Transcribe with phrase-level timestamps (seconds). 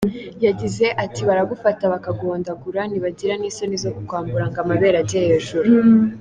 [0.45, 5.69] Yagize ati “Baragufata bakaguhondagura, ntibagira n’isoni zo kukwambura ngo amabere ajye hejuru.